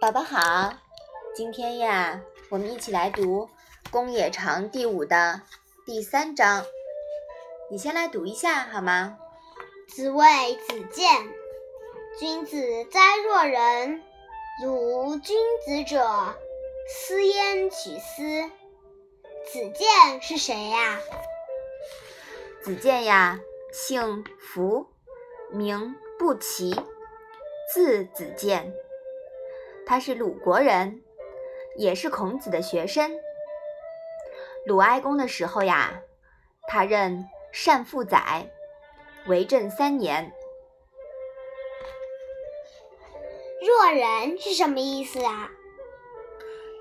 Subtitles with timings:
[0.00, 0.74] 宝宝好，
[1.34, 2.20] 今天呀，
[2.50, 3.46] 我们一起来读
[3.90, 5.42] 《公冶长》第五的
[5.84, 6.64] 第三章。
[7.70, 9.18] 你先来读一下好吗？
[9.88, 10.24] 子谓
[10.68, 11.28] 子建
[12.18, 14.02] ：“君子哉若人！
[14.62, 16.34] 如君子者，
[16.88, 18.50] 斯焉取斯。”
[19.50, 21.00] 子建是谁呀？
[22.62, 23.40] 子建呀，
[23.72, 24.86] 姓福，
[25.50, 26.74] 名不齐，
[27.72, 28.72] 字子建。
[29.86, 31.02] 他是鲁国人，
[31.76, 33.10] 也是孔子的学生。
[34.66, 36.02] 鲁哀公的时候呀，
[36.68, 38.50] 他任善父宰，
[39.26, 40.32] 为政三年。
[43.60, 45.50] 若人是什么意思啊？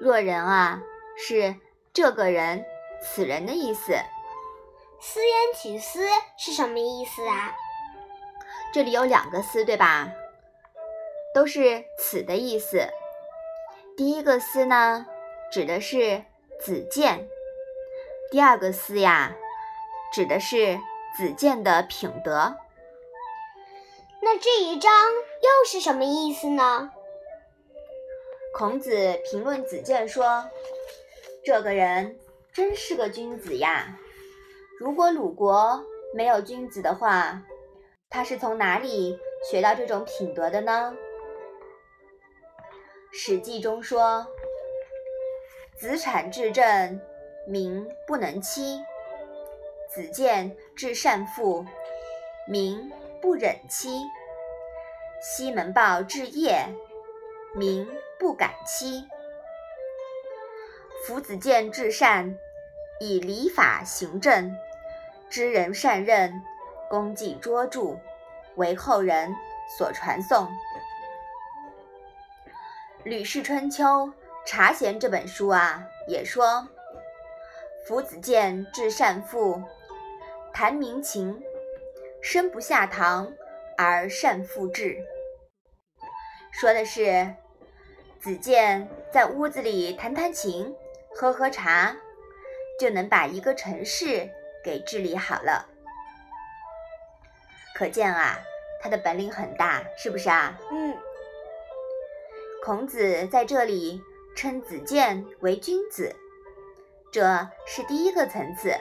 [0.00, 0.82] 若人啊，
[1.16, 1.54] 是
[1.92, 2.64] 这个人、
[3.02, 3.92] 此人的意思。
[5.00, 6.00] 思焉取思
[6.38, 7.54] 是什么意思啊？
[8.72, 10.10] 这里有两个思，对吧？
[11.34, 12.88] 都是“此”的意思。
[13.96, 15.04] 第一个“思”呢，
[15.52, 16.24] 指的是
[16.60, 17.26] 子建；
[18.30, 19.34] 第二个“思”呀，
[20.12, 20.78] 指的是
[21.16, 22.56] 子建的品德。
[24.22, 26.90] 那这一章又是什么意思呢？
[28.56, 30.48] 孔子评论子建说
[31.44, 32.16] ：“这个人
[32.52, 33.98] 真是个君子呀！
[34.78, 37.42] 如果鲁国没有君子的话，
[38.08, 39.18] 他是从哪里
[39.50, 40.96] 学到这种品德的呢？”
[43.16, 44.26] 《史记》中说
[45.78, 47.00] ：“子产至正，
[47.46, 48.80] 民不能欺；
[49.88, 51.64] 子建至善父，
[52.48, 52.90] 民
[53.22, 54.00] 不忍欺；
[55.22, 56.66] 西门豹至业，
[57.54, 59.04] 民不敢欺。
[61.06, 62.36] 夫子建至善，
[62.98, 64.52] 以礼法行政，
[65.30, 66.42] 知人善任，
[66.90, 67.96] 功绩卓著，
[68.56, 69.32] 为后人
[69.78, 70.48] 所传颂。”
[73.04, 73.84] 《吕氏春秋·
[74.46, 76.66] 察贤》这本书啊，也说
[77.86, 79.62] ：“夫子建至善父，
[80.54, 81.38] 谈民情，
[82.22, 83.30] 身不下堂
[83.76, 85.04] 而善父至。”
[86.50, 87.34] 说的是
[88.20, 90.74] 子建在屋子里弹弹琴、
[91.14, 91.94] 喝喝茶，
[92.80, 94.30] 就能把一个城市
[94.64, 95.68] 给治理好了。
[97.74, 98.38] 可见啊，
[98.80, 100.58] 他的本领很大，是不是啊？
[100.70, 100.96] 嗯。
[102.64, 104.02] 孔子在这里
[104.34, 106.16] 称子建为君子，
[107.12, 108.74] 这是第一个层次。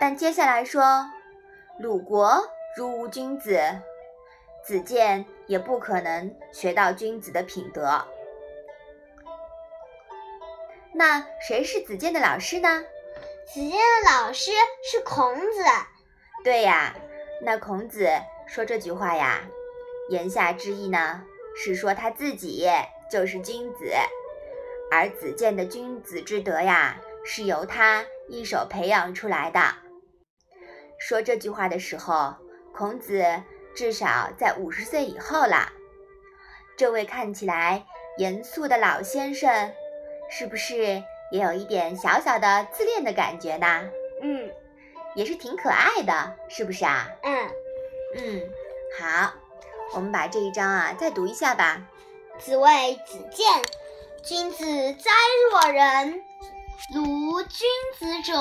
[0.00, 1.10] 但接下来说，
[1.80, 2.40] 鲁国
[2.76, 3.60] 如无君子，
[4.64, 8.06] 子建也不可能学到君子的品德。
[10.94, 12.84] 那谁是子建的老师呢？
[13.52, 14.52] 子建的老师
[14.84, 15.64] 是孔子。
[16.44, 16.94] 对呀，
[17.40, 18.08] 那孔子
[18.46, 19.40] 说这句话呀，
[20.10, 21.24] 言下之意呢？
[21.54, 22.68] 是说他自己
[23.10, 23.92] 就是君子，
[24.90, 29.60] 而子建的君子之德呀，是由他一手培养出来的。
[30.98, 32.34] 说这句话的时候，
[32.74, 33.24] 孔子
[33.74, 35.72] 至少在五十岁以后了。
[36.76, 37.84] 这位看起来
[38.16, 39.72] 严肃的老先生，
[40.30, 43.90] 是不是也有一点小小的自恋的感觉呢？
[44.22, 44.50] 嗯，
[45.14, 47.10] 也是挺可爱的，是不是啊？
[47.22, 47.50] 嗯
[48.16, 48.42] 嗯，
[48.98, 49.34] 好。
[49.94, 51.80] 我们把这一章啊再读一下吧。
[52.38, 53.46] 子谓子建
[54.24, 54.64] ：“君子
[54.94, 55.10] 哉
[55.50, 56.22] 若人！
[56.94, 58.34] 如君子者，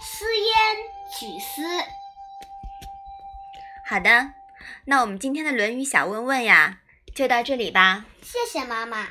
[0.00, 0.56] 斯焉
[1.12, 1.62] 取斯。”
[3.86, 4.32] 好的，
[4.86, 6.78] 那我们今天的《论语》小问问呀，
[7.14, 8.04] 就到这里吧。
[8.22, 9.08] 谢谢妈妈。